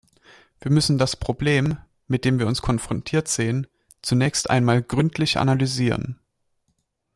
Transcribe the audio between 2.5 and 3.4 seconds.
konfrontiert